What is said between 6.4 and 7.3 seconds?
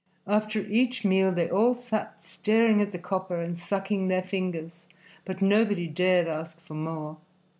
for more.